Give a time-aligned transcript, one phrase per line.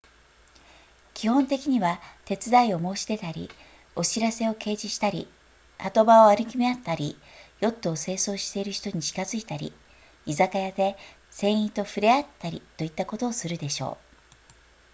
[1.13, 3.51] 基本的には手伝いを申し出たり
[3.95, 5.31] お知らせを掲示したり
[5.77, 7.19] 波止場を歩き回ったり
[7.59, 9.71] ヨットを清掃している人に近づいたり
[10.25, 10.97] 居酒屋で
[11.29, 13.97] 船員と触れ合ったりといったことをするでしょう